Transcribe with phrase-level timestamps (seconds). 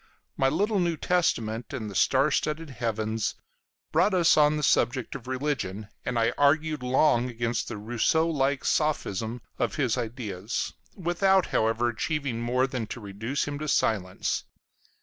[0.35, 3.35] My little New Testament and the star studded heavens
[3.91, 8.65] brought us on the subject of religion, and I argued long against the Rousseau like
[8.65, 14.45] sophism of his ideas, without, however, achieving more than to reduce him to silence.